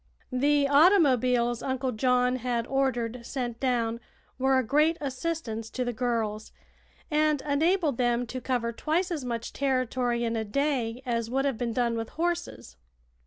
[0.33, 3.99] The automobiles Uncle John had ordered sent down
[4.39, 6.51] were a great assistance to the girls,
[7.11, 11.59] and enabled them to cover twice as much territory in a day as would have
[11.59, 12.77] been done with horses.